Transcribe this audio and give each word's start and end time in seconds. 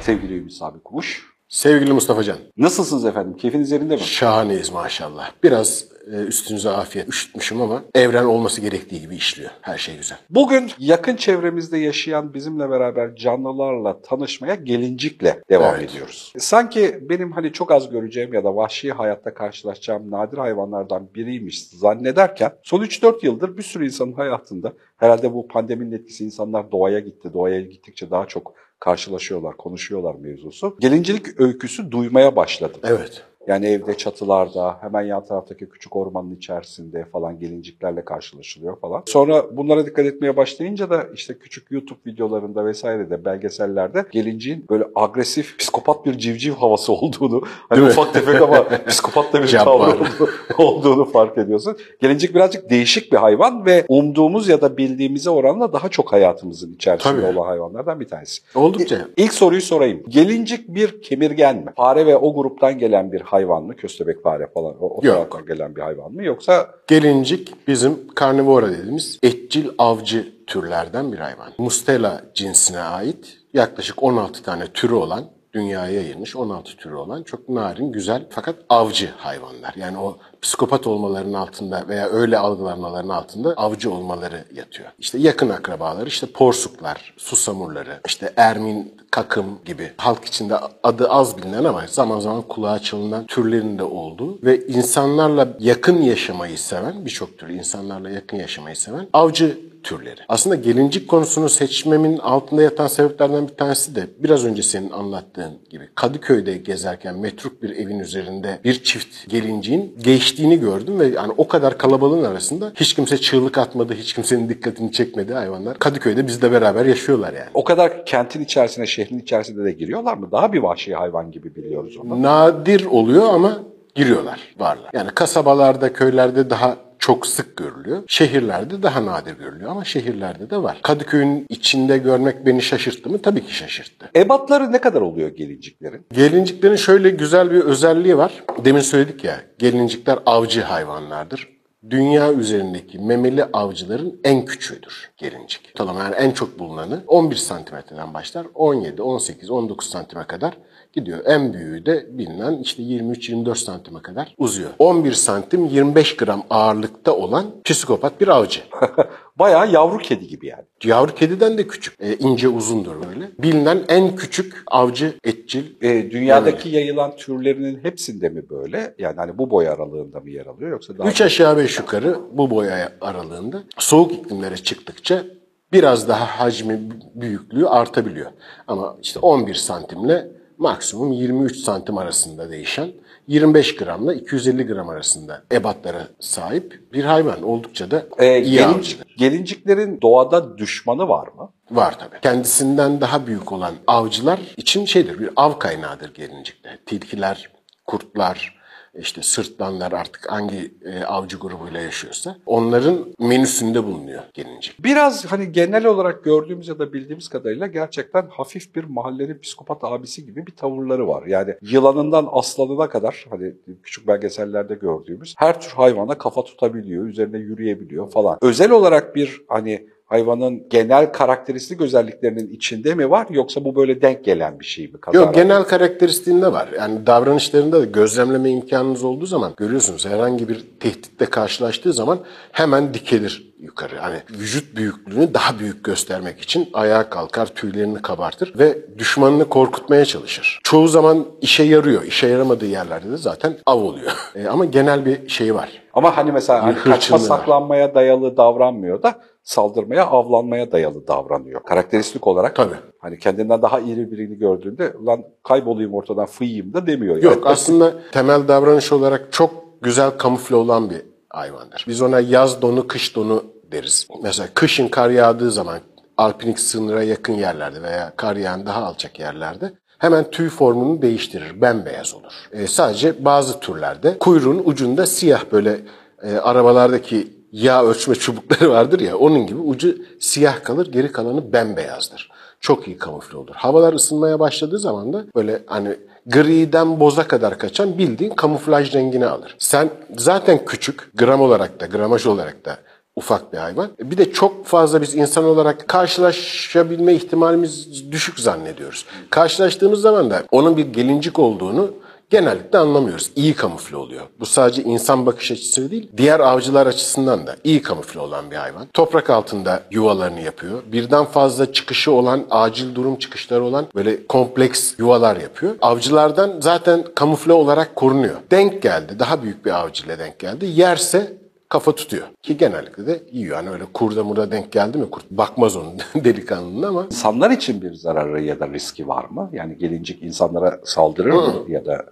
Sevgili 0.00 0.38
Ümit 0.38 0.52
Sabi 0.52 0.78
Kumuş. 0.84 1.26
Sevgili 1.48 1.92
Mustafa 1.92 2.22
Can, 2.22 2.36
Nasılsınız 2.56 3.04
efendim? 3.04 3.36
Keyfiniz 3.36 3.70
yerinde 3.70 3.94
mi? 3.96 4.02
şahaneyiz 4.02 4.72
maşallah. 4.72 5.30
Biraz 5.42 5.84
üstünüze 6.16 6.70
afiyet 6.70 7.08
üşütmüşüm 7.08 7.60
ama 7.62 7.82
evren 7.94 8.24
olması 8.24 8.60
gerektiği 8.60 9.00
gibi 9.00 9.16
işliyor. 9.16 9.50
Her 9.60 9.78
şey 9.78 9.96
güzel. 9.96 10.18
Bugün 10.30 10.70
yakın 10.78 11.16
çevremizde 11.16 11.78
yaşayan 11.78 12.34
bizimle 12.34 12.70
beraber 12.70 13.16
canlılarla 13.16 14.02
tanışmaya 14.02 14.54
gelincikle 14.54 15.42
devam 15.50 15.74
Evet. 15.74 15.90
ediyoruz. 15.90 16.32
Sanki 16.38 16.98
benim 17.08 17.32
hani 17.32 17.52
çok 17.52 17.70
az 17.70 17.90
göreceğim 17.90 18.34
ya 18.34 18.44
da 18.44 18.56
vahşi 18.56 18.92
hayatta 18.92 19.34
karşılaşacağım 19.34 20.10
nadir 20.10 20.38
hayvanlardan 20.38 21.08
biriymiş 21.14 21.66
zannederken 21.68 22.52
son 22.62 22.80
3-4 22.82 23.26
yıldır 23.26 23.56
bir 23.56 23.62
sürü 23.62 23.84
insanın 23.86 24.12
hayatında 24.12 24.72
herhalde 24.96 25.34
bu 25.34 25.48
pandeminin 25.48 25.92
etkisi 25.92 26.24
insanlar 26.24 26.72
doğaya 26.72 26.98
gitti. 26.98 27.30
Doğaya 27.34 27.60
gittikçe 27.60 28.10
daha 28.10 28.26
çok 28.26 28.54
karşılaşıyorlar, 28.80 29.56
konuşuyorlar 29.56 30.14
mevzusu. 30.14 30.76
Gelincilik 30.80 31.40
öyküsü 31.40 31.90
duymaya 31.90 32.36
başladım. 32.36 32.80
Evet. 32.84 33.22
Yani 33.50 33.66
evde 33.66 33.96
çatılarda, 33.96 34.76
hemen 34.80 35.02
yan 35.02 35.24
taraftaki 35.24 35.68
küçük 35.68 35.96
ormanın 35.96 36.36
içerisinde 36.36 37.04
falan 37.12 37.38
gelinciklerle 37.38 38.04
karşılaşılıyor 38.04 38.80
falan. 38.80 39.02
Sonra 39.06 39.56
bunlara 39.56 39.86
dikkat 39.86 40.06
etmeye 40.06 40.36
başlayınca 40.36 40.90
da 40.90 41.06
işte 41.14 41.38
küçük 41.38 41.70
YouTube 41.70 41.98
videolarında 42.06 42.64
vesairede 42.64 43.24
belgesellerde 43.24 44.04
gelinciğin 44.12 44.66
böyle 44.70 44.84
agresif, 44.94 45.58
psikopat 45.58 46.06
bir 46.06 46.18
civciv 46.18 46.52
havası 46.52 46.92
olduğunu, 47.00 47.42
hani 47.68 47.76
Değil 47.76 47.86
mi? 47.86 47.92
ufak 47.92 48.14
tefek 48.14 48.42
ama 48.42 48.64
psikopat 48.88 49.32
da 49.32 49.42
bir 49.42 49.48
tavrı 49.48 49.70
olduğu- 49.72 50.30
olduğunu 50.58 51.04
fark 51.04 51.38
ediyorsun. 51.38 51.76
Gelincik 52.00 52.34
birazcık 52.34 52.70
değişik 52.70 53.12
bir 53.12 53.16
hayvan 53.16 53.66
ve 53.66 53.84
umduğumuz 53.88 54.48
ya 54.48 54.60
da 54.60 54.76
bildiğimize 54.76 55.30
oranla 55.30 55.72
daha 55.72 55.88
çok 55.88 56.12
hayatımızın 56.12 56.72
içerisinde 56.74 57.22
Tabii. 57.22 57.38
olan 57.38 57.46
hayvanlardan 57.46 58.00
bir 58.00 58.08
tanesi. 58.08 58.42
Oldukça. 58.54 59.08
İlk 59.16 59.32
soruyu 59.32 59.60
sorayım. 59.62 60.02
Gelincik 60.08 60.68
bir 60.68 61.02
kemirgen 61.02 61.56
mi? 61.56 61.72
Fare 61.76 62.06
ve 62.06 62.16
o 62.16 62.34
gruptan 62.34 62.78
gelen 62.78 63.12
bir 63.12 63.20
hayvan 63.20 63.39
mı? 63.44 63.76
Köstebek 63.76 64.22
fare 64.22 64.46
falan 64.54 64.82
o, 64.82 64.86
o 64.86 65.00
taraftan 65.00 65.46
gelen 65.46 65.76
bir 65.76 65.80
hayvan 65.80 66.12
mı? 66.12 66.24
Yoksa 66.24 66.74
Gelincik 66.86 67.68
bizim 67.68 68.08
karnivora 68.14 68.70
dediğimiz 68.70 69.18
etçil 69.22 69.68
avcı 69.78 70.32
türlerden 70.46 71.12
bir 71.12 71.18
hayvan. 71.18 71.52
Mustela 71.58 72.22
cinsine 72.34 72.80
ait 72.80 73.38
yaklaşık 73.52 74.02
16 74.02 74.42
tane 74.42 74.66
türü 74.66 74.94
olan 74.94 75.24
dünyaya 75.52 75.92
yayılmış 75.92 76.36
16 76.36 76.76
türü 76.76 76.94
olan 76.94 77.22
çok 77.22 77.48
narin, 77.48 77.92
güzel 77.92 78.26
fakat 78.30 78.56
avcı 78.68 79.10
hayvanlar. 79.16 79.74
Yani 79.76 79.98
o 79.98 80.18
psikopat 80.42 80.86
olmalarının 80.86 81.34
altında 81.34 81.84
veya 81.88 82.08
öyle 82.08 82.38
algılanmaların 82.38 83.08
altında 83.08 83.54
avcı 83.56 83.92
olmaları 83.92 84.44
yatıyor. 84.54 84.88
İşte 84.98 85.18
yakın 85.18 85.48
akrabaları 85.48 86.08
işte 86.08 86.26
porsuklar, 86.26 87.14
susamurları, 87.16 88.00
işte 88.06 88.32
ermin, 88.36 88.94
kakım 89.10 89.58
gibi 89.64 89.92
halk 89.96 90.24
içinde 90.24 90.56
adı 90.82 91.08
az 91.08 91.38
bilinen 91.38 91.64
ama 91.64 91.86
zaman 91.86 92.20
zaman 92.20 92.42
kulağa 92.42 92.78
çalınan 92.78 93.26
türlerin 93.26 93.78
de 93.78 93.82
olduğu 93.82 94.42
ve 94.42 94.66
insanlarla 94.66 95.48
yakın 95.58 96.02
yaşamayı 96.02 96.58
seven, 96.58 97.04
birçok 97.04 97.38
tür 97.38 97.48
insanlarla 97.48 98.10
yakın 98.10 98.36
yaşamayı 98.36 98.76
seven 98.76 99.08
avcı 99.12 99.69
türleri. 99.82 100.20
Aslında 100.28 100.56
gelincik 100.56 101.08
konusunu 101.08 101.48
seçmemin 101.48 102.18
altında 102.18 102.62
yatan 102.62 102.86
sebeplerden 102.86 103.48
bir 103.48 103.54
tanesi 103.54 103.94
de 103.94 104.06
biraz 104.18 104.44
önce 104.44 104.62
senin 104.62 104.90
anlattığın 104.90 105.58
gibi 105.70 105.88
Kadıköy'de 105.94 106.56
gezerken 106.56 107.18
metruk 107.18 107.62
bir 107.62 107.70
evin 107.70 107.98
üzerinde 107.98 108.58
bir 108.64 108.82
çift 108.82 109.28
gelinciğin 109.28 109.96
geçtiğini 110.02 110.60
gördüm 110.60 111.00
ve 111.00 111.06
yani 111.06 111.32
o 111.36 111.48
kadar 111.48 111.78
kalabalığın 111.78 112.24
arasında 112.24 112.72
hiç 112.74 112.94
kimse 112.94 113.18
çığlık 113.18 113.58
atmadı, 113.58 113.94
hiç 113.94 114.12
kimsenin 114.12 114.48
dikkatini 114.48 114.92
çekmedi 114.92 115.34
hayvanlar. 115.34 115.78
Kadıköy'de 115.78 116.26
bizle 116.26 116.52
beraber 116.52 116.86
yaşıyorlar 116.86 117.32
yani. 117.32 117.50
o 117.54 117.64
kadar 117.64 118.06
kentin 118.06 118.44
içerisine, 118.44 118.86
şehrin 118.86 119.18
içerisinde 119.18 119.64
de 119.64 119.72
giriyorlar 119.72 120.14
mı? 120.14 120.32
Daha 120.32 120.52
bir 120.52 120.58
vahşi 120.58 120.94
hayvan 120.94 121.30
gibi 121.30 121.56
biliyoruz 121.56 121.96
onu. 121.96 122.22
Nadir 122.22 122.84
oluyor 122.84 123.34
ama 123.34 123.58
giriyorlar, 123.94 124.40
varlar. 124.58 124.90
Yani 124.92 125.10
kasabalarda, 125.14 125.92
köylerde 125.92 126.50
daha 126.50 126.76
çok 127.00 127.26
sık 127.26 127.56
görülüyor. 127.56 128.02
Şehirlerde 128.06 128.82
daha 128.82 129.06
nadir 129.06 129.32
görülüyor 129.32 129.70
ama 129.70 129.84
şehirlerde 129.84 130.50
de 130.50 130.62
var. 130.62 130.78
Kadıköy'ün 130.82 131.46
içinde 131.48 131.98
görmek 131.98 132.46
beni 132.46 132.62
şaşırttı 132.62 133.10
mı? 133.10 133.22
Tabii 133.22 133.46
ki 133.46 133.54
şaşırttı. 133.54 134.10
Ebatları 134.16 134.72
ne 134.72 134.80
kadar 134.80 135.00
oluyor 135.00 135.28
gelinciklerin? 135.28 136.06
Gelinciklerin 136.12 136.76
şöyle 136.76 137.10
güzel 137.10 137.50
bir 137.50 137.60
özelliği 137.60 138.16
var. 138.16 138.44
Demin 138.64 138.80
söyledik 138.80 139.24
ya, 139.24 139.40
gelincikler 139.58 140.18
avcı 140.26 140.62
hayvanlardır. 140.62 141.48
Dünya 141.90 142.32
üzerindeki 142.32 142.98
memeli 142.98 143.44
avcıların 143.44 144.20
en 144.24 144.44
küçüğüdür 144.44 145.10
gelincik. 145.16 145.72
Ortalama 145.74 146.04
yani 146.04 146.14
en 146.14 146.30
çok 146.30 146.58
bulunanı 146.58 147.04
11 147.06 147.36
santimetreden 147.36 148.14
başlar. 148.14 148.46
17, 148.54 149.02
18, 149.02 149.50
19 149.50 149.90
santime 149.90 150.24
kadar 150.24 150.56
gidiyor. 150.92 151.18
En 151.26 151.52
büyüğü 151.52 151.86
de 151.86 152.06
bilinen 152.10 152.58
işte 152.58 152.82
23-24 152.82 153.54
santime 153.54 154.02
kadar 154.02 154.34
uzuyor. 154.38 154.70
11 154.78 155.12
santim 155.12 155.66
25 155.66 156.16
gram 156.16 156.42
ağırlıkta 156.50 157.16
olan 157.16 157.46
psikopat 157.64 158.20
bir 158.20 158.28
avcı. 158.28 158.60
Bayağı 159.38 159.72
yavru 159.72 159.98
kedi 159.98 160.28
gibi 160.28 160.46
yani. 160.46 160.64
Yavru 160.84 161.14
kediden 161.14 161.58
de 161.58 161.66
küçük. 161.66 162.00
E, 162.00 162.16
ince 162.16 162.48
uzundur 162.48 162.96
böyle. 163.08 163.30
Bilinen 163.38 163.84
en 163.88 164.16
küçük 164.16 164.62
avcı 164.66 165.14
etçil 165.24 165.64
E, 165.82 166.10
dünyadaki 166.10 166.68
yayılan 166.68 167.16
türlerinin 167.16 167.84
hepsinde 167.84 168.28
mi 168.28 168.50
böyle? 168.50 168.94
Yani 168.98 169.16
hani 169.16 169.38
bu 169.38 169.50
boy 169.50 169.68
aralığında 169.68 170.20
mı 170.20 170.30
yer 170.30 170.46
alıyor 170.46 170.70
yoksa 170.70 170.98
daha... 170.98 171.08
Üç 171.08 171.20
aşağı 171.20 171.56
beş 171.56 171.78
yukarı 171.78 172.18
bu 172.32 172.50
boy 172.50 172.68
aralığında 173.00 173.62
soğuk 173.78 174.12
iklimlere 174.12 174.56
çıktıkça 174.56 175.24
biraz 175.72 176.08
daha 176.08 176.26
hacmi 176.26 176.80
büyüklüğü 177.14 177.66
artabiliyor. 177.66 178.30
Ama 178.66 178.96
işte 179.02 179.18
11 179.18 179.54
santimle 179.54 180.39
maksimum 180.70 181.12
23 181.12 181.56
santim 181.56 181.98
arasında 181.98 182.50
değişen 182.50 182.88
25 183.28 183.76
gramla 183.76 184.14
250 184.14 184.66
gram 184.66 184.88
arasında 184.88 185.42
ebatlara 185.52 186.08
sahip 186.20 186.92
bir 186.92 187.04
hayvan. 187.04 187.42
Oldukça 187.42 187.90
da 187.90 188.06
E, 188.18 188.42
iyi 188.42 188.58
gelinci- 188.58 188.64
avcıdır. 188.64 189.06
gelinciklerin 189.18 190.00
doğada 190.02 190.58
düşmanı 190.58 191.08
var 191.08 191.28
mı? 191.28 191.50
Var 191.70 191.98
tabii. 191.98 192.20
Kendisinden 192.22 193.00
daha 193.00 193.26
büyük 193.26 193.52
olan 193.52 193.74
avcılar 193.86 194.40
için 194.56 194.84
şeydir, 194.84 195.18
bir 195.18 195.30
av 195.36 195.58
kaynağıdır 195.58 196.14
gelincikler. 196.14 196.78
Tilkiler, 196.86 197.50
kurtlar, 197.86 198.59
işte 198.98 199.22
sırtlanlar 199.22 199.92
artık 199.92 200.32
hangi 200.32 200.74
e, 200.84 201.04
avcı 201.04 201.36
grubuyla 201.36 201.80
yaşıyorsa 201.80 202.36
onların 202.46 203.14
menüsünde 203.18 203.84
bulunuyor 203.84 204.22
gelincik. 204.34 204.84
Biraz 204.84 205.26
hani 205.26 205.52
genel 205.52 205.86
olarak 205.86 206.24
gördüğümüz 206.24 206.68
ya 206.68 206.78
da 206.78 206.92
bildiğimiz 206.92 207.28
kadarıyla 207.28 207.66
gerçekten 207.66 208.26
hafif 208.30 208.74
bir 208.74 208.84
mahallenin 208.84 209.38
psikopat 209.38 209.84
abisi 209.84 210.26
gibi 210.26 210.46
bir 210.46 210.56
tavırları 210.56 211.08
var. 211.08 211.26
Yani 211.26 211.54
yılanından 211.62 212.28
aslanına 212.30 212.88
kadar 212.88 213.26
hani 213.30 213.52
küçük 213.82 214.08
belgesellerde 214.08 214.74
gördüğümüz 214.74 215.34
her 215.38 215.60
tür 215.60 215.70
hayvana 215.70 216.18
kafa 216.18 216.44
tutabiliyor, 216.44 217.06
üzerine 217.06 217.38
yürüyebiliyor 217.38 218.10
falan. 218.10 218.38
Özel 218.42 218.70
olarak 218.70 219.16
bir 219.16 219.42
hani 219.48 219.86
hayvanın 220.10 220.68
genel 220.68 221.12
karakteristik 221.12 221.80
özelliklerinin 221.80 222.50
içinde 222.50 222.94
mi 222.94 223.10
var 223.10 223.26
yoksa 223.30 223.64
bu 223.64 223.76
böyle 223.76 224.02
denk 224.02 224.24
gelen 224.24 224.60
bir 224.60 224.64
şey 224.64 224.86
mi? 224.86 225.00
Kazara? 225.00 225.22
Yok 225.22 225.34
genel 225.34 225.62
karakteristiğinde 225.62 226.52
var. 226.52 226.68
Yani 226.78 227.06
davranışlarında 227.06 227.80
da 227.80 227.84
gözlemleme 227.84 228.50
imkanınız 228.50 229.04
olduğu 229.04 229.26
zaman 229.26 229.52
görüyorsunuz 229.56 230.06
herhangi 230.06 230.48
bir 230.48 230.64
tehditle 230.80 231.26
karşılaştığı 231.26 231.92
zaman 231.92 232.18
hemen 232.52 232.94
dikelir 232.94 233.49
yukarı. 233.62 233.98
Hani 233.98 234.16
vücut 234.30 234.76
büyüklüğünü 234.76 235.34
daha 235.34 235.58
büyük 235.58 235.84
göstermek 235.84 236.40
için 236.40 236.68
ayağa 236.72 237.10
kalkar, 237.10 237.46
tüylerini 237.46 238.02
kabartır 238.02 238.58
ve 238.58 238.98
düşmanını 238.98 239.48
korkutmaya 239.48 240.04
çalışır. 240.04 240.60
Çoğu 240.64 240.88
zaman 240.88 241.26
işe 241.40 241.62
yarıyor. 241.62 242.02
İşe 242.02 242.26
yaramadığı 242.26 242.66
yerlerde 242.66 243.10
de 243.10 243.16
zaten 243.16 243.56
av 243.66 243.78
oluyor. 243.80 244.12
E, 244.34 244.48
ama 244.48 244.64
genel 244.64 245.06
bir 245.06 245.28
şey 245.28 245.54
var. 245.54 245.82
Ama 245.92 246.16
hani 246.16 246.32
mesela 246.32 246.62
hani 246.62 246.74
kaçma 246.74 247.18
saklanmaya 247.18 247.94
dayalı 247.94 248.36
davranmıyor 248.36 249.02
da 249.02 249.20
saldırmaya, 249.42 250.06
avlanmaya 250.06 250.72
dayalı 250.72 251.08
davranıyor. 251.08 251.62
Karakteristik 251.62 252.26
olarak 252.26 252.56
Tabii. 252.56 252.74
hani 252.98 253.18
kendinden 253.18 253.62
daha 253.62 253.80
iri 253.80 254.10
birini 254.10 254.38
gördüğünde 254.38 254.92
lan 255.06 255.24
kaybolayım 255.42 255.94
ortadan 255.94 256.26
fıyayım 256.26 256.74
da 256.74 256.86
demiyor. 256.86 257.16
Yani. 257.16 257.24
Yok 257.24 257.46
aslında 257.46 257.92
temel 258.12 258.48
davranış 258.48 258.92
olarak 258.92 259.32
çok 259.32 259.50
güzel 259.82 260.10
kamufle 260.10 260.56
olan 260.56 260.90
bir 260.90 261.02
hayvandır. 261.30 261.84
Biz 261.88 262.02
ona 262.02 262.20
yaz 262.20 262.62
donu, 262.62 262.86
kış 262.86 263.16
donu 263.16 263.44
deriz. 263.72 264.06
Mesela 264.22 264.48
kışın 264.54 264.88
kar 264.88 265.10
yağdığı 265.10 265.50
zaman 265.50 265.80
alpinik 266.16 266.60
sınıra 266.60 267.02
yakın 267.02 267.32
yerlerde 267.32 267.82
veya 267.82 268.12
kar 268.16 268.36
yağan 268.36 268.66
daha 268.66 268.82
alçak 268.82 269.18
yerlerde 269.18 269.72
hemen 269.98 270.30
tüy 270.30 270.48
formunu 270.48 271.02
değiştirir. 271.02 271.60
Bembeyaz 271.60 272.14
olur. 272.14 272.32
E, 272.52 272.66
sadece 272.66 273.24
bazı 273.24 273.60
türlerde 273.60 274.18
kuyruğun 274.18 274.62
ucunda 274.64 275.06
siyah 275.06 275.44
böyle 275.52 275.80
e, 276.22 276.36
arabalardaki 276.36 277.32
yağ 277.52 277.84
ölçme 277.84 278.14
çubukları 278.24 278.70
vardır 278.70 279.00
ya 279.00 279.16
onun 279.18 279.46
gibi 279.46 279.60
ucu 279.60 279.96
siyah 280.20 280.64
kalır 280.64 280.92
geri 280.92 281.12
kalanı 281.12 281.52
bembeyazdır. 281.52 282.30
Çok 282.60 282.88
iyi 282.88 282.98
kamufle 282.98 283.38
olur. 283.38 283.54
Havalar 283.54 283.92
ısınmaya 283.92 284.40
başladığı 284.40 284.78
zaman 284.78 285.12
da 285.12 285.24
böyle 285.36 285.62
hani 285.66 285.96
griden 286.26 287.00
boza 287.00 287.28
kadar 287.28 287.58
kaçan 287.58 287.98
bildiğin 287.98 288.34
kamuflaj 288.34 288.94
rengini 288.94 289.26
alır. 289.26 289.56
Sen 289.58 289.90
zaten 290.16 290.64
küçük, 290.64 291.10
gram 291.14 291.40
olarak 291.40 291.80
da, 291.80 291.86
gramaj 291.86 292.26
olarak 292.26 292.64
da 292.64 292.78
ufak 293.16 293.52
bir 293.52 293.58
hayvan. 293.58 293.90
Bir 294.00 294.18
de 294.18 294.32
çok 294.32 294.66
fazla 294.66 295.02
biz 295.02 295.14
insan 295.14 295.44
olarak 295.44 295.88
karşılaşabilme 295.88 297.14
ihtimalimiz 297.14 297.88
düşük 298.12 298.40
zannediyoruz. 298.40 299.04
Karşılaştığımız 299.30 300.00
zaman 300.00 300.30
da 300.30 300.42
onun 300.50 300.76
bir 300.76 300.86
gelincik 300.86 301.38
olduğunu 301.38 301.90
genellikle 302.30 302.78
anlamıyoruz. 302.78 303.30
İyi 303.36 303.54
kamufle 303.54 303.96
oluyor. 303.96 304.26
Bu 304.40 304.46
sadece 304.46 304.82
insan 304.82 305.26
bakış 305.26 305.50
açısı 305.50 305.90
değil, 305.90 306.10
diğer 306.16 306.40
avcılar 306.40 306.86
açısından 306.86 307.46
da 307.46 307.56
iyi 307.64 307.82
kamufle 307.82 308.20
olan 308.20 308.50
bir 308.50 308.56
hayvan. 308.56 308.86
Toprak 308.94 309.30
altında 309.30 309.82
yuvalarını 309.90 310.40
yapıyor. 310.40 310.82
Birden 310.92 311.24
fazla 311.24 311.72
çıkışı 311.72 312.12
olan, 312.12 312.46
acil 312.50 312.94
durum 312.94 313.16
çıkışları 313.16 313.64
olan 313.64 313.86
böyle 313.94 314.26
kompleks 314.26 314.94
yuvalar 314.98 315.36
yapıyor. 315.36 315.74
Avcılardan 315.82 316.60
zaten 316.60 317.04
kamufle 317.14 317.52
olarak 317.52 317.96
korunuyor. 317.96 318.36
Denk 318.50 318.82
geldi, 318.82 319.18
daha 319.18 319.42
büyük 319.42 319.64
bir 319.64 319.70
avcıyla 319.70 320.18
denk 320.18 320.38
geldi. 320.38 320.66
Yerse 320.66 321.39
kafa 321.70 321.94
tutuyor. 321.94 322.26
Ki 322.42 322.56
genellikle 322.56 323.06
de 323.06 323.22
yiyor. 323.32 323.56
Yani 323.56 323.70
öyle 323.70 323.84
kurda 323.94 324.24
murda 324.24 324.50
denk 324.50 324.72
geldi 324.72 324.98
mi 324.98 325.10
kurt 325.10 325.30
bakmaz 325.30 325.76
onun 325.76 325.98
delikanlının 326.24 326.82
ama. 326.82 327.04
İnsanlar 327.04 327.50
için 327.50 327.82
bir 327.82 327.94
zararı 327.94 328.42
ya 328.42 328.60
da 328.60 328.68
riski 328.68 329.08
var 329.08 329.24
mı? 329.24 329.50
Yani 329.52 329.78
gelincik 329.78 330.22
insanlara 330.22 330.80
saldırır 330.84 331.32
mı 331.32 331.54
ya 331.68 331.86
da 331.86 332.04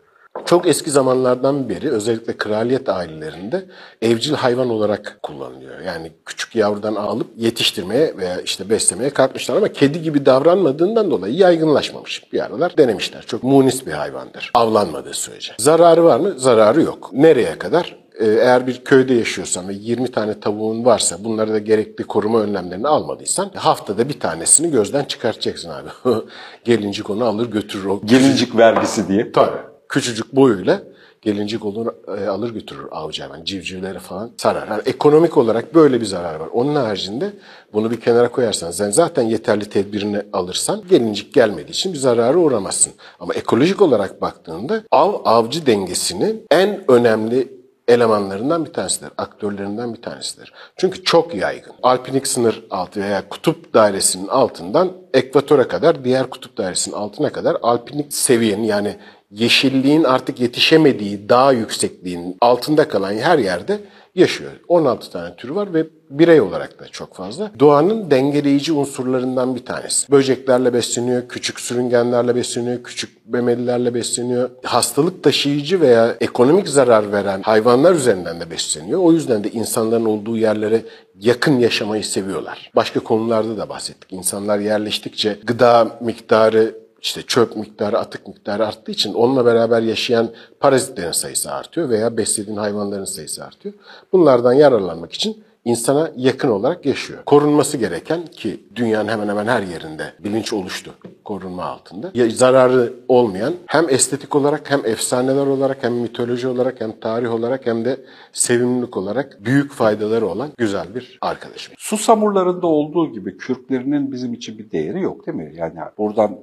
Çok 0.44 0.68
eski 0.68 0.90
zamanlardan 0.90 1.68
beri 1.68 1.90
özellikle 1.90 2.36
kraliyet 2.36 2.88
ailelerinde 2.88 3.64
evcil 4.02 4.34
hayvan 4.34 4.70
olarak 4.70 5.18
kullanılıyor. 5.22 5.80
Yani 5.80 6.12
küçük 6.26 6.56
yavrudan 6.56 6.94
alıp 6.94 7.26
yetiştirmeye 7.36 8.16
veya 8.16 8.40
işte 8.40 8.70
beslemeye 8.70 9.10
kalkmışlar 9.10 9.56
ama 9.56 9.68
kedi 9.68 10.02
gibi 10.02 10.26
davranmadığından 10.26 11.10
dolayı 11.10 11.34
yaygınlaşmamış. 11.34 12.32
Bir 12.32 12.44
aralar 12.44 12.76
denemişler. 12.78 13.22
Çok 13.26 13.42
munis 13.42 13.86
bir 13.86 13.92
hayvandır. 13.92 14.50
Avlanmadığı 14.54 15.14
sürece. 15.14 15.52
Zararı 15.58 16.04
var 16.04 16.20
mı? 16.20 16.34
Zararı 16.36 16.82
yok. 16.82 17.10
Nereye 17.12 17.58
kadar? 17.58 18.07
Ee, 18.18 18.26
Eğer 18.26 18.66
bir 18.66 18.84
köyde 18.84 19.14
yaşıyorsan 19.14 19.68
ve 19.68 19.72
20 19.72 20.10
tane 20.10 20.40
tavuğun 20.40 20.84
varsa 20.84 21.24
bunları 21.24 21.52
da 21.52 21.58
gerekli 21.58 22.04
koruma 22.04 22.40
önlemlerini 22.40 22.88
almadıysan 22.88 23.50
haftada 23.54 24.08
bir 24.08 24.20
tanesini 24.20 24.70
gözden 24.70 25.04
çıkartacaksın 25.04 25.70
abi. 25.70 25.88
Gelincik 26.64 27.10
onu 27.10 27.24
alır 27.24 27.50
götürür 27.50 27.84
o. 27.84 28.00
gelincik 28.04 28.56
vergisi 28.56 29.08
diye? 29.08 29.32
Tabii. 29.32 29.56
Küçücük 29.88 30.36
boyuyla 30.36 30.82
gelincik 31.22 31.64
olur 31.64 31.86
e, 32.18 32.28
alır 32.28 32.50
götürür 32.50 32.84
avcı 32.90 33.22
hayvan. 33.22 33.44
Civcivleri 33.44 33.98
falan 33.98 34.30
sarar. 34.36 34.68
Yani 34.68 34.82
ekonomik 34.86 35.36
olarak 35.36 35.74
böyle 35.74 36.00
bir 36.00 36.06
zarar 36.06 36.34
var. 36.34 36.48
Onun 36.52 36.74
haricinde 36.74 37.32
bunu 37.72 37.90
bir 37.90 38.00
kenara 38.00 38.28
koyarsan 38.28 38.70
sen 38.70 38.90
zaten 38.90 39.22
yeterli 39.22 39.64
tedbirini 39.64 40.22
alırsan 40.32 40.82
gelincik 40.90 41.34
gelmediği 41.34 41.70
için 41.70 41.92
bir 41.92 41.98
zararı 41.98 42.38
uğramazsın. 42.38 42.92
Ama 43.20 43.34
ekolojik 43.34 43.82
olarak 43.82 44.20
baktığında 44.20 44.82
av 44.90 45.12
avcı 45.24 45.66
dengesinin 45.66 46.42
en 46.50 46.90
önemli 46.90 47.57
elemanlarından 47.88 48.64
bir 48.64 48.72
tanesidir. 48.72 49.10
Aktörlerinden 49.18 49.94
bir 49.94 50.02
tanesidir. 50.02 50.52
Çünkü 50.76 51.04
çok 51.04 51.34
yaygın. 51.34 51.72
Alpinik 51.82 52.26
sınır 52.26 52.64
altı 52.70 53.00
veya 53.00 53.28
kutup 53.28 53.74
dairesinin 53.74 54.28
altından 54.28 54.92
ekvatora 55.14 55.68
kadar 55.68 56.04
diğer 56.04 56.30
kutup 56.30 56.58
dairesinin 56.58 56.94
altına 56.94 57.32
kadar 57.32 57.56
alpinik 57.62 58.14
seviyenin 58.14 58.64
yani 58.64 58.96
yeşilliğin 59.30 60.04
artık 60.04 60.40
yetişemediği 60.40 61.28
dağ 61.28 61.52
yüksekliğinin 61.52 62.36
altında 62.40 62.88
kalan 62.88 63.14
her 63.14 63.38
yerde 63.38 63.80
yaşıyor. 64.14 64.50
16 64.68 65.10
tane 65.10 65.36
tür 65.36 65.48
var 65.48 65.74
ve 65.74 65.86
birey 66.10 66.40
olarak 66.40 66.80
da 66.80 66.88
çok 66.88 67.14
fazla. 67.14 67.50
Doğanın 67.60 68.10
dengeleyici 68.10 68.72
unsurlarından 68.72 69.54
bir 69.54 69.64
tanesi. 69.64 70.10
Böceklerle 70.12 70.72
besleniyor, 70.74 71.28
küçük 71.28 71.60
sürüngenlerle 71.60 72.34
besleniyor, 72.34 72.82
küçük 72.82 73.28
memelilerle 73.28 73.94
besleniyor. 73.94 74.50
Hastalık 74.62 75.22
taşıyıcı 75.22 75.80
veya 75.80 76.16
ekonomik 76.20 76.68
zarar 76.68 77.12
veren 77.12 77.42
hayvanlar 77.42 77.94
üzerinden 77.94 78.40
de 78.40 78.50
besleniyor. 78.50 79.00
O 79.00 79.12
yüzden 79.12 79.44
de 79.44 79.50
insanların 79.50 80.04
olduğu 80.04 80.36
yerlere 80.36 80.82
yakın 81.20 81.58
yaşamayı 81.58 82.04
seviyorlar. 82.04 82.70
Başka 82.76 83.00
konularda 83.00 83.58
da 83.58 83.68
bahsettik. 83.68 84.12
İnsanlar 84.12 84.58
yerleştikçe 84.58 85.38
gıda 85.44 85.98
miktarı 86.00 86.87
işte 87.02 87.22
çöp 87.22 87.56
miktarı, 87.56 87.98
atık 87.98 88.28
miktarı 88.28 88.66
arttığı 88.66 88.92
için 88.92 89.14
onunla 89.14 89.44
beraber 89.46 89.82
yaşayan 89.82 90.30
parazitlerin 90.60 91.12
sayısı 91.12 91.52
artıyor 91.52 91.88
veya 91.88 92.16
beslediğin 92.16 92.56
hayvanların 92.56 93.04
sayısı 93.04 93.44
artıyor. 93.44 93.74
Bunlardan 94.12 94.52
yararlanmak 94.52 95.12
için 95.12 95.44
insana 95.68 96.10
yakın 96.16 96.48
olarak 96.48 96.86
yaşıyor. 96.86 97.24
Korunması 97.26 97.76
gereken 97.76 98.26
ki 98.26 98.60
dünyanın 98.76 99.08
hemen 99.08 99.28
hemen 99.28 99.46
her 99.46 99.62
yerinde 99.62 100.12
bilinç 100.24 100.52
oluştu 100.52 100.94
korunma 101.24 101.64
altında. 101.64 102.10
Ya, 102.14 102.30
zararı 102.30 102.92
olmayan 103.08 103.54
hem 103.66 103.88
estetik 103.88 104.34
olarak 104.34 104.70
hem 104.70 104.80
efsaneler 104.86 105.46
olarak 105.46 105.84
hem 105.84 105.94
mitoloji 105.94 106.48
olarak 106.48 106.80
hem 106.80 107.00
tarih 107.00 107.34
olarak 107.34 107.66
hem 107.66 107.84
de 107.84 108.00
sevimlilik 108.32 108.96
olarak 108.96 109.44
büyük 109.44 109.72
faydaları 109.72 110.26
olan 110.26 110.50
güzel 110.58 110.94
bir 110.94 111.18
arkadaşım. 111.20 111.74
Susamurlarında 111.78 112.66
olduğu 112.66 113.12
gibi 113.12 113.36
kürklerinin 113.36 114.12
bizim 114.12 114.34
için 114.34 114.58
bir 114.58 114.70
değeri 114.70 115.02
yok 115.02 115.26
değil 115.26 115.36
mi? 115.36 115.52
Yani 115.56 115.74
buradan 115.98 116.38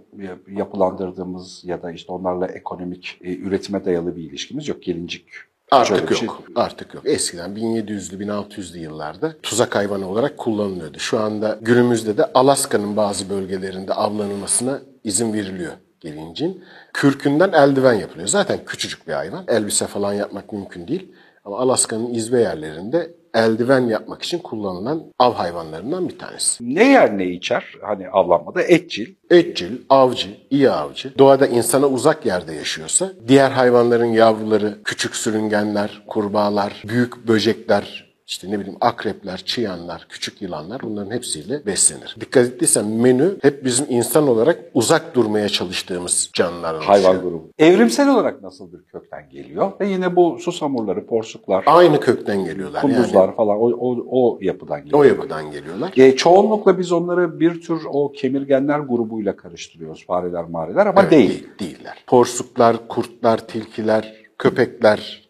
yapılandırdığımız 0.51 1.62
ya 1.66 1.83
da 1.83 1.92
işte 1.92 2.12
onlarla 2.12 2.48
ekonomik 2.48 3.18
e, 3.22 3.36
üretime 3.36 3.86
dayalı 3.86 4.16
bir 4.16 4.24
ilişkimiz 4.24 4.68
yok. 4.68 4.83
Gelincik 4.83 5.25
Artık 5.71 6.12
yok. 6.12 6.19
şey- 6.19 6.29
Artık 6.56 6.94
yok. 6.94 7.03
Eskiden 7.06 7.56
1700'lü 7.56 8.19
1600'lü 8.19 8.77
yıllarda 8.77 9.33
tuzak 9.44 9.75
hayvanı 9.75 10.09
olarak 10.09 10.38
kullanılıyordu. 10.38 11.00
Şu 11.00 11.19
anda 11.19 11.57
günümüzde 11.62 12.17
de 12.17 12.25
Alaska'nın 12.33 12.97
bazı 12.97 13.29
bölgelerinde 13.29 13.94
avlanılmasına 13.94 14.79
izin 15.03 15.33
veriliyor 15.33 15.73
gelincin. 16.00 16.63
Kürkünden 16.94 17.51
eldiven 17.51 17.94
yapılıyor. 17.94 18.27
Zaten 18.27 18.59
küçücük 18.65 19.07
bir 19.07 19.13
hayvan. 19.13 19.44
Elbise 19.47 19.88
falan 19.88 20.13
yapmak 20.13 20.53
mümkün 20.53 20.88
değil. 20.88 21.12
Ama 21.45 21.57
Alaska'nın 21.57 22.13
izbe 22.13 22.39
yerlerinde 22.39 23.15
eldiven 23.33 23.81
yapmak 23.81 24.24
için 24.24 24.39
kullanılan 24.39 25.03
av 25.19 25.33
hayvanlarından 25.33 26.09
bir 26.09 26.19
tanesi. 26.19 26.75
Ne 26.75 26.92
yer 26.92 27.18
ne 27.18 27.25
içer? 27.25 27.74
Hani 27.81 28.09
avlanmada 28.09 28.62
etçil. 28.62 29.15
Etçil, 29.30 29.77
avcı, 29.89 30.30
iyi 30.50 30.71
avcı. 30.71 31.18
Doğada 31.18 31.47
insana 31.47 31.88
uzak 31.88 32.25
yerde 32.25 32.53
yaşıyorsa 32.53 33.12
diğer 33.27 33.51
hayvanların 33.51 34.06
yavruları, 34.06 34.77
küçük 34.83 35.15
sürüngenler, 35.15 36.03
kurbağalar, 36.07 36.83
büyük 36.88 37.27
böcekler, 37.27 38.04
işte 38.27 38.51
ne 38.51 38.60
bileyim 38.60 38.77
akrepler, 38.81 39.38
çıyanlar, 39.38 40.06
küçük 40.10 40.42
yılanlar 40.42 40.81
bunların 40.83 41.12
hepsiyle 41.12 41.66
beslenir. 41.66 42.16
Dikkat 42.19 42.45
ettiysen 42.45 42.86
menü 42.86 43.38
hep 43.42 43.66
bizim 43.66 43.86
insan 43.89 44.27
olarak 44.27 44.60
uzak 44.74 45.16
durmaya 45.16 45.50
çalıştığımız 45.50 46.30
canlılardan 46.33 46.81
Hayvan 46.81 47.22
grubu. 47.22 47.50
Evrimsel 47.60 48.10
olarak 48.10 48.42
nasıl 48.42 48.74
bir 48.74 48.83
kökten 48.83 49.30
geliyor? 49.30 49.72
Ve 49.80 49.88
yine 49.88 50.16
bu 50.16 50.39
susamurları, 50.39 51.06
porsuklar, 51.06 51.63
Aynı 51.68 52.00
kökten 52.00 52.45
geliyorlar. 52.45 52.82
kunduzlar 52.82 53.25
Yani 53.25 53.36
falan 53.36 53.58
o, 53.58 53.72
o, 53.79 54.05
o 54.10 54.38
yapıdan 54.41 54.79
geliyor. 54.84 55.00
o 55.00 55.03
yapıdan 55.03 55.51
geliyorlar. 55.51 55.94
E, 55.98 56.15
çoğunlukla 56.15 56.79
biz 56.79 56.91
onları 56.91 57.39
bir 57.39 57.62
tür 57.62 57.82
o 57.91 58.12
kemirgenler 58.12 58.79
grubuyla 58.79 59.36
karıştırıyoruz. 59.36 60.05
Fareler, 60.05 60.44
mareler 60.44 60.86
ama 60.86 61.01
Evet, 61.01 61.12
değil. 61.12 61.48
Değiller. 61.60 62.03
Porsuklar, 62.08 62.88
kurtlar, 62.88 63.48
tilkiler, 63.48 64.15
köpeklerin 64.38 65.25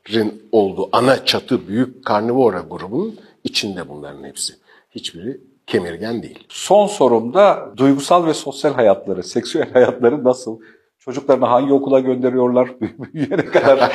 olduğu 0.52 0.90
ana 0.92 1.26
çatı 1.26 1.68
büyük 1.68 2.06
karnivora 2.06 2.60
grubunun 2.60 3.20
içinde 3.44 3.90
bunların 3.90 4.24
hepsi. 4.24 4.54
Hiçbiri 4.92 5.42
kemirgen 5.68 6.24
değil. 6.24 6.44
Son 6.50 6.88
sorumda 6.88 7.74
duygusal 7.78 8.26
ve 8.26 8.34
sosyal 8.34 8.74
hayatları, 8.74 9.24
seksüel 9.24 9.72
hayatları 9.74 10.24
nasıl? 10.24 10.60
Çocuklarını 11.06 11.46
hangi 11.46 11.74
okula 11.74 12.00
gönderiyorlar? 12.00 12.70
Büyüyene 13.14 13.46
kadar 13.46 13.92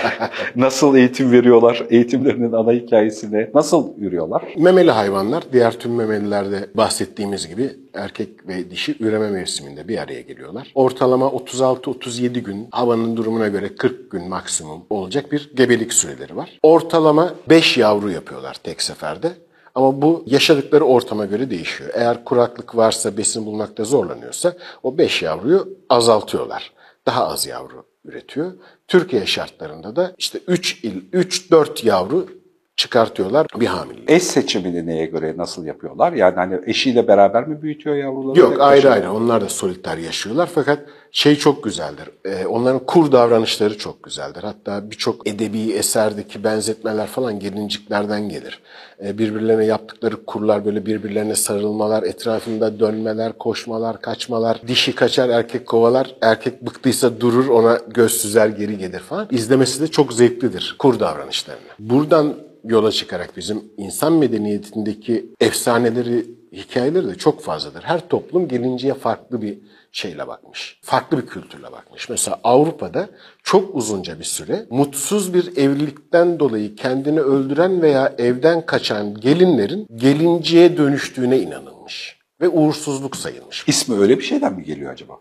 nasıl 0.56 0.96
eğitim 0.96 1.32
veriyorlar? 1.32 1.86
Eğitimlerinin 1.90 2.52
ana 2.52 2.72
hikayesine 2.72 3.50
nasıl 3.54 3.98
yürüyorlar? 3.98 4.42
Memeli 4.56 4.90
hayvanlar 4.90 5.44
diğer 5.52 5.72
tüm 5.72 5.94
memelilerde 5.94 6.70
bahsettiğimiz 6.74 7.48
gibi 7.48 7.70
erkek 7.94 8.48
ve 8.48 8.70
dişi 8.70 8.96
üreme 9.00 9.30
mevsiminde 9.30 9.88
bir 9.88 9.98
araya 9.98 10.20
geliyorlar. 10.20 10.72
Ortalama 10.74 11.26
36-37 11.26 12.40
gün 12.40 12.68
havanın 12.70 13.16
durumuna 13.16 13.48
göre 13.48 13.76
40 13.76 14.10
gün 14.10 14.28
maksimum 14.28 14.80
olacak 14.90 15.32
bir 15.32 15.50
gebelik 15.56 15.92
süreleri 15.92 16.36
var. 16.36 16.58
Ortalama 16.62 17.34
5 17.48 17.78
yavru 17.78 18.10
yapıyorlar 18.10 18.56
tek 18.62 18.82
seferde. 18.82 19.28
Ama 19.74 20.02
bu 20.02 20.24
yaşadıkları 20.26 20.84
ortama 20.84 21.26
göre 21.26 21.50
değişiyor. 21.50 21.90
Eğer 21.94 22.24
kuraklık 22.24 22.76
varsa, 22.76 23.16
besin 23.16 23.46
bulmakta 23.46 23.84
zorlanıyorsa 23.84 24.54
o 24.82 24.98
5 24.98 25.22
yavruyu 25.22 25.68
azaltıyorlar. 25.88 26.72
Daha 27.06 27.26
az 27.28 27.46
yavru 27.46 27.86
üretiyor. 28.04 28.52
Türkiye 28.88 29.26
şartlarında 29.26 29.96
da 29.96 30.14
işte 30.18 30.38
3 30.46 30.84
il, 30.84 31.10
3-4 31.12 31.86
yavru 31.86 32.39
çıkartıyorlar 32.80 33.46
bir 33.60 33.66
hamilelik. 33.66 34.10
Eş 34.10 34.22
seçimini 34.22 34.86
neye 34.86 35.06
göre 35.06 35.34
nasıl 35.36 35.66
yapıyorlar? 35.66 36.12
Yani 36.12 36.34
hani 36.34 36.60
eşiyle 36.66 37.08
beraber 37.08 37.48
mi 37.48 37.62
büyütüyor 37.62 37.96
yavruları? 37.96 38.38
Yok 38.38 38.60
ayrı 38.60 38.90
ayrı 38.90 39.12
onlar 39.12 39.40
da 39.40 39.48
soliter 39.48 39.96
yaşıyorlar 39.96 40.48
fakat 40.54 40.78
şey 41.12 41.36
çok 41.36 41.64
güzeldir. 41.64 42.10
Ee, 42.24 42.46
onların 42.46 42.86
kur 42.86 43.12
davranışları 43.12 43.78
çok 43.78 44.02
güzeldir. 44.02 44.42
Hatta 44.42 44.90
birçok 44.90 45.28
edebi 45.28 45.72
eserdeki 45.72 46.44
benzetmeler 46.44 47.06
falan 47.06 47.40
gelinciklerden 47.40 48.28
gelir. 48.28 48.60
Ee, 49.04 49.18
birbirlerine 49.18 49.64
yaptıkları 49.64 50.24
kurlar 50.24 50.64
böyle 50.64 50.86
birbirlerine 50.86 51.34
sarılmalar, 51.34 52.02
etrafında 52.02 52.80
dönmeler, 52.80 53.32
koşmalar, 53.38 54.00
kaçmalar. 54.00 54.60
Dişi 54.68 54.94
kaçar, 54.94 55.28
erkek 55.28 55.66
kovalar. 55.66 56.14
Erkek 56.20 56.66
bıktıysa 56.66 57.20
durur, 57.20 57.48
ona 57.48 57.78
göz 57.88 58.12
süzer 58.12 58.48
geri 58.48 58.78
gelir 58.78 59.00
falan. 59.00 59.28
İzlemesi 59.30 59.80
de 59.82 59.88
çok 59.88 60.12
zevklidir 60.12 60.76
kur 60.78 61.00
davranışlarını. 61.00 61.70
Buradan 61.78 62.49
yola 62.64 62.92
çıkarak 62.92 63.36
bizim 63.36 63.64
insan 63.76 64.12
medeniyetindeki 64.12 65.26
efsaneleri, 65.40 66.26
hikayeleri 66.52 67.08
de 67.08 67.14
çok 67.14 67.42
fazladır. 67.42 67.82
Her 67.82 68.08
toplum 68.08 68.48
gelinceye 68.48 68.94
farklı 68.94 69.42
bir 69.42 69.58
şeyle 69.92 70.28
bakmış. 70.28 70.78
Farklı 70.82 71.18
bir 71.18 71.26
kültürle 71.26 71.72
bakmış. 71.72 72.08
Mesela 72.08 72.40
Avrupa'da 72.44 73.08
çok 73.42 73.74
uzunca 73.74 74.18
bir 74.18 74.24
süre 74.24 74.66
mutsuz 74.70 75.34
bir 75.34 75.56
evlilikten 75.56 76.38
dolayı 76.38 76.76
kendini 76.76 77.20
öldüren 77.20 77.82
veya 77.82 78.14
evden 78.18 78.66
kaçan 78.66 79.14
gelinlerin 79.14 79.86
gelinceye 79.96 80.76
dönüştüğüne 80.76 81.38
inanılmış. 81.38 82.20
Ve 82.40 82.48
uğursuzluk 82.48 83.16
sayılmış. 83.16 83.64
İsmi 83.66 83.98
öyle 84.00 84.18
bir 84.18 84.24
şeyden 84.24 84.52
mi 84.52 84.64
geliyor 84.64 84.92
acaba? 84.92 85.14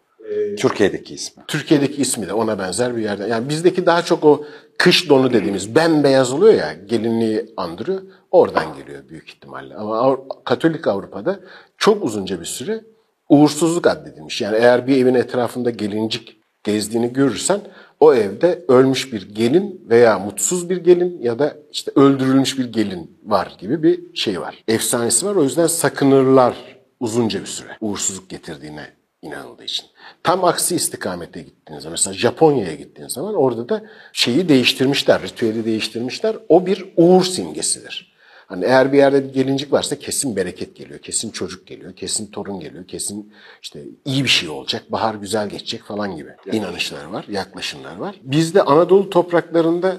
Türkiye'deki 0.58 1.14
ismi. 1.14 1.44
Türkiye'deki 1.48 2.02
ismi 2.02 2.28
de 2.28 2.34
ona 2.34 2.60
benzer 2.60 2.96
bir 2.98 3.02
yerden. 3.02 3.28
Yani 3.28 3.50
bizdeki 3.50 3.86
daha 3.86 4.02
çok 4.02 4.24
o 4.24 4.46
kış 4.78 5.10
donu 5.10 5.34
dediğimiz 5.34 5.76
bembeyaz 5.76 6.32
oluyor 6.34 6.54
ya 6.54 6.74
gelinliği 6.86 7.46
andırıyor. 7.58 8.02
Oradan 8.32 8.66
geliyor 8.78 9.10
büyük 9.10 9.30
ihtimalle. 9.30 9.76
Ama 9.76 9.98
Avru- 9.98 10.44
Katolik 10.46 10.88
Avrupa'da 10.88 11.40
çok 11.78 12.04
uzunca 12.04 12.40
bir 12.40 12.46
süre 12.46 12.82
uğursuzluk 13.30 13.88
addedilmiş. 13.88 14.42
Yani 14.42 14.58
eğer 14.58 14.88
bir 14.88 14.98
evin 14.98 15.14
etrafında 15.16 15.70
gelincik 15.70 16.40
gezdiğini 16.64 17.14
görürsen 17.14 17.62
o 18.00 18.14
evde 18.14 18.66
ölmüş 18.68 19.14
bir 19.14 19.36
gelin 19.36 19.86
veya 19.90 20.20
mutsuz 20.20 20.70
bir 20.70 20.78
gelin 20.78 21.20
ya 21.22 21.40
da 21.40 21.54
işte 21.72 21.92
öldürülmüş 21.96 22.58
bir 22.60 22.66
gelin 22.74 23.18
var 23.26 23.56
gibi 23.60 23.84
bir 23.84 24.16
şey 24.16 24.42
var. 24.42 24.64
Efsanesi 24.68 25.26
var 25.26 25.36
o 25.36 25.44
yüzden 25.44 25.68
sakınırlar 25.68 26.56
uzunca 27.00 27.42
bir 27.42 27.46
süre 27.46 27.78
uğursuzluk 27.82 28.30
getirdiğine 28.30 28.86
inanıldığı 29.22 29.64
için. 29.64 29.86
Tam 30.24 30.44
aksi 30.44 30.76
istikamete 30.76 31.42
gittiğiniz 31.42 31.84
zaman 31.84 31.94
mesela 31.94 32.14
Japonya'ya 32.14 32.76
gittiğiniz 32.76 33.14
zaman 33.14 33.36
orada 33.36 33.70
da 33.70 33.84
şeyi 34.14 34.50
değiştirmişler, 34.50 35.22
ritüeli 35.22 35.66
değiştirmişler. 35.66 36.36
O 36.50 36.66
bir 36.66 36.94
uğur 36.98 37.24
simgesidir. 37.24 38.10
Hani 38.48 38.66
eğer 38.66 38.94
bir 38.94 38.98
yerde 38.98 39.24
bir 39.24 39.34
gelincik 39.34 39.74
varsa 39.74 39.96
kesin 40.00 40.36
bereket 40.36 40.76
geliyor, 40.76 41.00
kesin 41.00 41.30
çocuk 41.30 41.68
geliyor, 41.68 41.96
kesin 41.96 42.32
torun 42.32 42.60
geliyor, 42.60 42.88
kesin 42.88 43.34
işte 43.62 43.84
iyi 44.06 44.24
bir 44.24 44.30
şey 44.30 44.50
olacak, 44.50 44.92
bahar 44.92 45.16
güzel 45.16 45.50
geçecek 45.50 45.84
falan 45.84 46.16
gibi 46.16 46.30
inanışları 46.52 47.12
var, 47.12 47.26
yaklaşımlar 47.30 47.98
var. 47.98 48.20
Bizde 48.24 48.62
Anadolu 48.62 49.10
topraklarında 49.10 49.98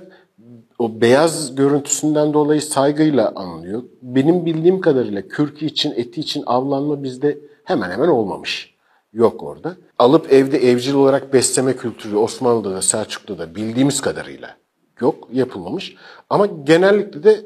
o 0.78 1.00
beyaz 1.00 1.54
görüntüsünden 1.54 2.32
dolayı 2.32 2.62
saygıyla 2.62 3.32
anılıyor. 3.36 3.82
Benim 4.02 4.46
bildiğim 4.46 4.80
kadarıyla 4.80 5.28
kürkü 5.28 5.66
için, 5.66 5.92
eti 5.96 6.20
için 6.20 6.42
avlanma 6.46 7.02
bizde 7.02 7.38
hemen 7.64 7.90
hemen 7.90 8.08
olmamış. 8.08 8.74
Yok 9.12 9.42
orada. 9.42 9.76
Alıp 9.98 10.32
evde 10.32 10.58
evcil 10.58 10.94
olarak 10.94 11.32
besleme 11.32 11.76
kültürü 11.76 12.16
Osmanlı'da 12.16 12.70
da 12.70 12.82
Selçuklu'da 12.82 13.38
da 13.38 13.54
bildiğimiz 13.54 14.00
kadarıyla 14.00 14.56
yok, 15.00 15.28
yapılmamış. 15.32 15.96
Ama 16.30 16.46
genellikle 16.46 17.22
de 17.22 17.40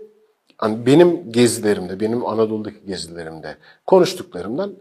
hani 0.58 0.86
benim 0.86 1.32
gezilerimde, 1.32 2.00
benim 2.00 2.26
Anadolu'daki 2.26 2.86
gezilerimde 2.86 3.56
konuştuklarımdan, 3.86 4.72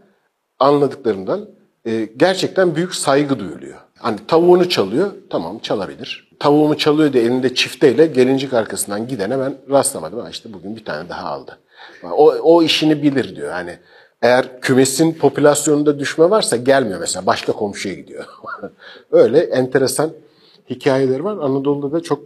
anladıklarımdan 0.59 1.49
e, 1.85 2.09
gerçekten 2.17 2.75
büyük 2.75 2.95
saygı 2.95 3.39
duyuluyor. 3.39 3.77
Hani 3.99 4.17
tavuğunu 4.27 4.69
çalıyor, 4.69 5.11
tamam 5.29 5.59
çalabilir. 5.59 6.29
Tavuğumu 6.39 6.77
çalıyor 6.77 7.13
diye 7.13 7.23
elinde 7.23 7.55
çifteyle 7.55 8.05
gelincik 8.05 8.53
arkasından 8.53 9.07
gidene 9.07 9.39
ben 9.39 9.55
rastlamadım. 9.69 10.19
Ha 10.19 10.29
işte 10.29 10.53
bugün 10.53 10.75
bir 10.75 10.85
tane 10.85 11.09
daha 11.09 11.29
aldı. 11.29 11.59
O, 12.03 12.31
o 12.31 12.63
işini 12.63 13.03
bilir 13.03 13.35
diyor. 13.35 13.51
Hani 13.51 13.79
eğer 14.23 14.61
kümesin 14.61 15.13
popülasyonunda 15.13 15.99
düşme 15.99 16.29
varsa 16.29 16.57
gelmiyor 16.57 16.99
mesela. 16.99 17.25
Başka 17.25 17.51
komşuya 17.51 17.95
gidiyor. 17.95 18.25
Öyle 19.11 19.39
enteresan 19.39 20.11
hikayeleri 20.69 21.23
var. 21.23 21.37
Anadolu'da 21.37 21.91
da 21.91 22.03
çok 22.03 22.19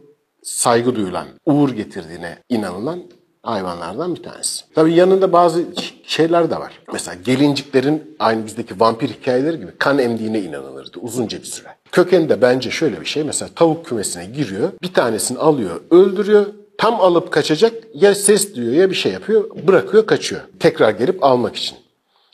saygı 0.44 0.96
duyulan, 0.96 1.28
uğur 1.46 1.70
getirdiğine 1.70 2.38
inanılan 2.50 3.04
hayvanlardan 3.44 4.16
bir 4.16 4.24
tanesi. 4.24 4.66
Tabii 4.76 4.94
yanında 4.94 5.34
bazı 5.34 5.66
şeyler 6.04 6.50
de 6.50 6.56
var. 6.56 6.82
Mesela 6.94 7.18
gelinciklerin 7.26 8.16
aynı 8.20 8.46
bizdeki 8.46 8.80
vampir 8.80 9.10
hikayeleri 9.10 9.58
gibi 9.58 9.72
kan 9.80 10.00
emdiğine 10.00 10.42
inanılırdı 10.42 11.00
uzunca 11.02 11.40
bir 11.40 11.46
süre. 11.46 11.68
Kökeninde 11.92 12.42
bence 12.42 12.72
şöyle 12.72 13.02
bir 13.02 13.06
şey. 13.06 13.24
Mesela 13.24 13.50
tavuk 13.56 13.86
kümesine 13.86 14.26
giriyor, 14.26 14.70
bir 14.84 14.94
tanesini 14.94 15.38
alıyor, 15.38 15.82
öldürüyor. 15.92 16.46
Tam 16.78 17.02
alıp 17.02 17.32
kaçacak 17.32 17.74
ya 17.94 18.16
ses 18.16 18.56
duyuyor 18.56 18.76
ya 18.76 18.90
bir 18.90 18.96
şey 18.96 19.12
yapıyor, 19.12 19.50
bırakıyor 19.68 20.06
kaçıyor. 20.06 20.42
Tekrar 20.60 20.92
gelip 20.92 21.24
almak 21.24 21.56
için. 21.56 21.78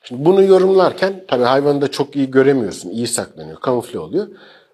Şimdi 0.03 0.25
bunu 0.25 0.43
yorumlarken 0.43 1.23
tabii 1.27 1.43
hayvanı 1.43 1.81
da 1.81 1.91
çok 1.91 2.15
iyi 2.15 2.31
göremiyorsun, 2.31 2.89
iyi 2.89 3.07
saklanıyor, 3.07 3.59
kamufle 3.59 3.99
oluyor. 3.99 4.27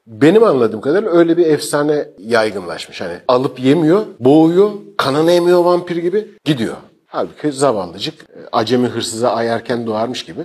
Benim 0.08 0.44
anladığım 0.44 0.82
kadarıyla 0.82 1.12
öyle 1.12 1.38
bir 1.38 1.46
efsane 1.46 2.08
yaygınlaşmış. 2.20 3.02
Hani 3.02 3.14
alıp 3.28 3.60
yemiyor, 3.60 4.06
boğuyor, 4.20 4.72
kanını 4.98 5.32
emiyor 5.32 5.64
vampir 5.64 5.96
gibi 5.96 6.28
gidiyor. 6.46 6.76
Halbuki 7.06 7.52
zavallıcık 7.52 8.26
acemi 8.52 8.88
hırsıza 8.88 9.32
ayarken 9.32 9.88
doğarmış 9.88 10.26
gibi 10.26 10.42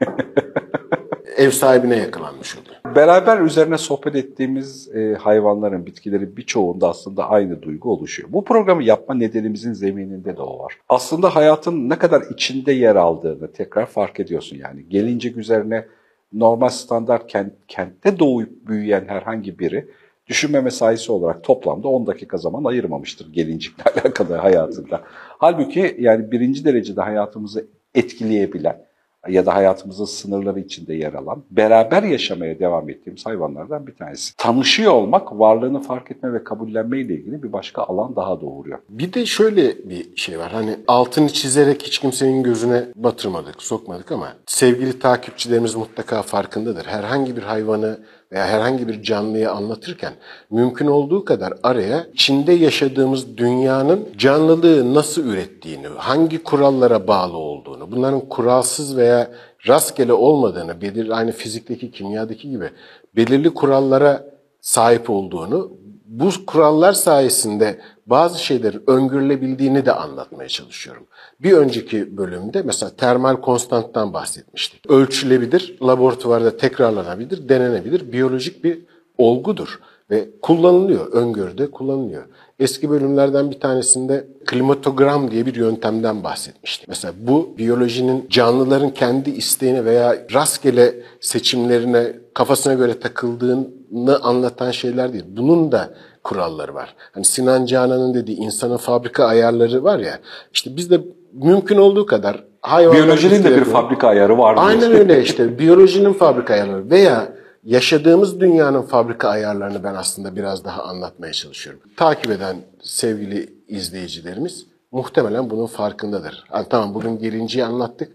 ev 1.36 1.50
sahibine 1.50 1.96
yakalanmış 1.96 2.56
oluyor. 2.56 2.77
Beraber 2.98 3.40
üzerine 3.40 3.78
sohbet 3.78 4.14
ettiğimiz 4.14 4.96
e, 4.96 5.14
hayvanların, 5.14 5.86
bitkilerin 5.86 6.36
birçoğunda 6.36 6.88
aslında 6.88 7.30
aynı 7.30 7.62
duygu 7.62 7.92
oluşuyor. 7.92 8.28
Bu 8.32 8.44
programı 8.44 8.84
yapma 8.84 9.14
nedenimizin 9.14 9.72
zemininde 9.72 10.36
de 10.36 10.42
o 10.42 10.58
var. 10.58 10.78
Aslında 10.88 11.36
hayatın 11.36 11.88
ne 11.88 11.98
kadar 11.98 12.22
içinde 12.34 12.72
yer 12.72 12.96
aldığını 12.96 13.52
tekrar 13.52 13.86
fark 13.86 14.20
ediyorsun 14.20 14.56
yani. 14.56 14.88
Gelincik 14.88 15.36
üzerine 15.36 15.86
normal 16.32 16.68
standart 16.68 17.26
kent, 17.26 17.52
kentte 17.68 18.18
doğup 18.18 18.48
büyüyen 18.68 19.04
herhangi 19.08 19.58
biri 19.58 19.88
düşünme 20.26 20.60
mesaisi 20.60 21.12
olarak 21.12 21.44
toplamda 21.44 21.88
10 21.88 22.06
dakika 22.06 22.36
zaman 22.36 22.64
ayırmamıştır 22.64 23.32
gelincikle 23.32 23.90
alakalı 24.00 24.34
hayatında. 24.34 25.02
Halbuki 25.38 25.96
yani 25.98 26.30
birinci 26.30 26.64
derecede 26.64 27.00
hayatımızı 27.00 27.66
etkileyebilen 27.94 28.87
ya 29.28 29.46
da 29.46 29.54
hayatımızın 29.54 30.04
sınırları 30.04 30.60
içinde 30.60 30.94
yer 30.94 31.12
alan, 31.14 31.42
beraber 31.50 32.02
yaşamaya 32.02 32.58
devam 32.58 32.90
ettiğimiz 32.90 33.26
hayvanlardan 33.26 33.86
bir 33.86 33.94
tanesi. 33.94 34.36
Tanışıyor 34.36 34.92
olmak, 34.92 35.38
varlığını 35.38 35.82
fark 35.82 36.10
etme 36.10 36.32
ve 36.32 36.44
kabullenme 36.44 37.00
ile 37.00 37.14
ilgili 37.14 37.42
bir 37.42 37.52
başka 37.52 37.82
alan 37.82 38.16
daha 38.16 38.40
doğuruyor. 38.40 38.78
Bir 38.88 39.12
de 39.12 39.26
şöyle 39.26 39.88
bir 39.88 40.16
şey 40.16 40.38
var. 40.38 40.52
Hani 40.52 40.76
altını 40.88 41.28
çizerek 41.28 41.82
hiç 41.82 41.98
kimsenin 41.98 42.42
gözüne 42.42 42.84
batırmadık, 42.94 43.62
sokmadık 43.62 44.12
ama 44.12 44.32
sevgili 44.46 44.98
takipçilerimiz 44.98 45.74
mutlaka 45.74 46.22
farkındadır. 46.22 46.86
Herhangi 46.86 47.36
bir 47.36 47.42
hayvanı 47.42 47.98
veya 48.32 48.46
herhangi 48.46 48.88
bir 48.88 49.02
canlıyı 49.02 49.50
anlatırken 49.50 50.12
mümkün 50.50 50.86
olduğu 50.86 51.24
kadar 51.24 51.54
araya 51.62 52.06
içinde 52.12 52.52
yaşadığımız 52.52 53.36
dünyanın 53.36 54.08
canlılığı 54.18 54.94
nasıl 54.94 55.24
ürettiğini, 55.24 55.86
hangi 55.86 56.42
kurallara 56.42 57.08
bağlı 57.08 57.36
olduğunu, 57.36 57.90
bunların 57.90 58.20
kuralsız 58.20 58.96
veya 58.96 59.30
rastgele 59.68 60.12
olmadığını, 60.12 60.80
belir 60.80 61.10
aynı 61.10 61.32
fizikteki, 61.32 61.90
kimyadaki 61.90 62.50
gibi 62.50 62.70
belirli 63.16 63.50
kurallara 63.50 64.24
sahip 64.60 65.10
olduğunu, 65.10 65.72
bu 66.06 66.30
kurallar 66.46 66.92
sayesinde 66.92 67.78
bazı 68.10 68.44
şeylerin 68.44 68.82
öngörülebildiğini 68.86 69.86
de 69.86 69.92
anlatmaya 69.92 70.48
çalışıyorum. 70.48 71.06
Bir 71.40 71.52
önceki 71.52 72.16
bölümde 72.16 72.62
mesela 72.62 72.90
termal 72.96 73.36
konstanttan 73.36 74.12
bahsetmiştik. 74.12 74.90
Ölçülebilir, 74.90 75.78
laboratuvarda 75.82 76.56
tekrarlanabilir, 76.56 77.48
denenebilir, 77.48 78.12
biyolojik 78.12 78.64
bir 78.64 78.78
olgudur 79.18 79.80
ve 80.10 80.28
kullanılıyor, 80.42 81.12
öngörüde 81.12 81.70
kullanılıyor. 81.70 82.24
Eski 82.58 82.90
bölümlerden 82.90 83.50
bir 83.50 83.60
tanesinde 83.60 84.26
klimatogram 84.46 85.30
diye 85.30 85.46
bir 85.46 85.54
yöntemden 85.54 86.24
bahsetmiştik. 86.24 86.88
Mesela 86.88 87.14
bu 87.20 87.54
biyolojinin 87.58 88.26
canlıların 88.30 88.90
kendi 88.90 89.30
isteğine 89.30 89.84
veya 89.84 90.16
rastgele 90.34 90.94
seçimlerine 91.20 92.12
kafasına 92.38 92.74
göre 92.74 93.00
takıldığını 93.00 94.18
anlatan 94.22 94.70
şeyler 94.70 95.12
değil. 95.12 95.24
Bunun 95.28 95.72
da 95.72 95.90
kuralları 96.24 96.74
var. 96.74 96.94
Hani 97.12 97.24
Sinan 97.24 97.66
Canan'ın 97.66 98.14
dediği 98.14 98.36
insanın 98.36 98.76
fabrika 98.76 99.24
ayarları 99.24 99.84
var 99.84 99.98
ya. 99.98 100.18
İşte 100.52 100.76
biz 100.76 100.90
de 100.90 101.00
mümkün 101.32 101.76
olduğu 101.76 102.06
kadar 102.06 102.44
Biyolojinin 102.92 103.44
de 103.44 103.56
bir 103.56 103.64
fabrika 103.64 104.08
ayarı 104.08 104.38
var. 104.38 104.54
Aynen 104.58 104.92
öyle 104.92 105.22
işte. 105.28 105.58
Biyolojinin 105.58 106.12
fabrika 106.12 106.54
ayarları 106.54 106.90
veya 106.90 107.28
yaşadığımız 107.64 108.40
dünyanın 108.40 108.82
fabrika 108.82 109.28
ayarlarını 109.28 109.84
ben 109.84 109.94
aslında 109.94 110.36
biraz 110.36 110.64
daha 110.64 110.82
anlatmaya 110.82 111.32
çalışıyorum. 111.32 111.82
Takip 111.96 112.30
eden 112.30 112.56
sevgili 112.82 113.52
izleyicilerimiz 113.68 114.66
muhtemelen 114.92 115.50
bunun 115.50 115.66
farkındadır. 115.66 116.44
Yani 116.54 116.66
tamam 116.70 116.94
bugün 116.94 117.18
gerinciyi 117.18 117.64
anlattık 117.64 118.12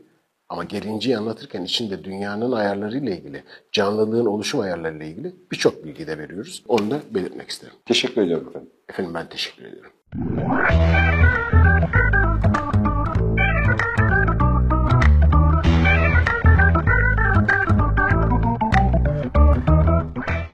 ama 0.54 0.64
gerinciyi 0.64 1.18
anlatırken 1.18 1.64
içinde 1.64 2.04
dünyanın 2.04 2.52
ayarlarıyla 2.52 3.16
ilgili, 3.16 3.44
canlılığın 3.72 4.26
oluşum 4.26 4.60
ayarlarıyla 4.60 5.06
ilgili 5.06 5.36
birçok 5.52 5.86
bilgi 5.86 6.08
de 6.08 6.18
veriyoruz. 6.18 6.64
Onu 6.68 6.92
da 6.92 7.00
belirtmek 7.12 7.50
isterim. 7.50 7.76
Teşekkür 7.86 8.22
ediyorum 8.22 8.48
efendim. 8.50 8.70
Efendim 8.90 9.14
ben 9.14 9.30
teşekkür 9.30 9.66
ediyorum. 9.66 9.92